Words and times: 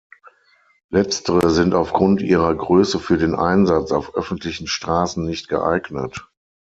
Letztere 0.89 1.51
sind 1.51 1.75
aufgrund 1.75 2.23
ihrer 2.23 2.55
Größe 2.55 2.97
für 2.99 3.19
den 3.19 3.35
Einsatz 3.35 3.91
auf 3.91 4.15
öffentlichen 4.15 4.65
Straßen 4.65 5.23
nicht 5.23 5.47
geeignet. 5.47 6.27